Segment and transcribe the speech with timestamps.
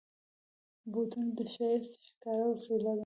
[0.91, 2.99] بوټونه د ښایست ښکاره وسیله ده.